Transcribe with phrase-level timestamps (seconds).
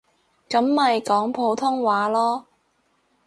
[0.49, 2.45] 噉咪講普通話囉